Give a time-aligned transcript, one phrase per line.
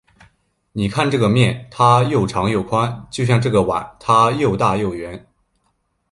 [0.71, 5.27] 你看这个面，它又长又宽，就像这个碗，它又大又圆。